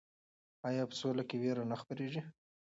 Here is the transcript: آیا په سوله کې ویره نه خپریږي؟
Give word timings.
آیا 0.67 0.83
په 0.89 0.95
سوله 1.01 1.23
کې 1.29 1.35
ویره 1.41 1.63
نه 1.71 1.75
خپریږي؟ 1.81 2.21